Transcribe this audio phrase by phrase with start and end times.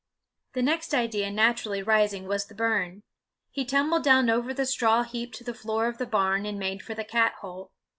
[0.53, 3.03] The next idea naturally rising was the burn;
[3.51, 6.81] he tumbled down over the straw heap to the floor of the barn, and made
[6.81, 7.71] for the cat hole.